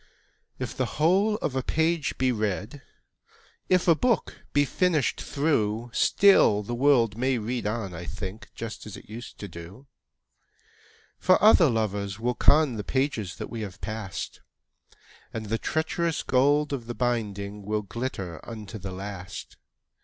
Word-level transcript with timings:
II. 0.01 0.07
If 0.63 0.75
the 0.75 0.85
whole 0.97 1.35
of 1.43 1.55
a 1.55 1.61
page 1.61 2.17
be 2.17 2.31
read, 2.31 2.81
If 3.69 3.87
a 3.87 3.93
book 3.93 4.41
be 4.51 4.65
finished 4.65 5.21
through, 5.21 5.91
Still 5.93 6.63
the 6.63 6.73
world 6.73 7.15
may 7.19 7.37
read 7.37 7.67
on, 7.67 7.93
I 7.93 8.05
think, 8.05 8.49
Just 8.55 8.87
as 8.87 8.97
it 8.97 9.07
used 9.07 9.37
to 9.37 9.47
do; 9.47 9.85
For 11.19 11.39
other 11.39 11.69
lovers 11.69 12.19
will 12.19 12.33
con 12.33 12.77
The 12.77 12.83
pages 12.83 13.35
that 13.35 13.51
we 13.51 13.61
have 13.61 13.79
passed, 13.79 14.41
And 15.31 15.45
the 15.49 15.59
treacherous 15.59 16.23
gold 16.23 16.73
of 16.73 16.87
the 16.87 16.95
binding 16.95 17.61
Will 17.63 17.83
glitter 17.83 18.39
unto 18.43 18.79
the 18.79 18.91
last. 18.91 19.55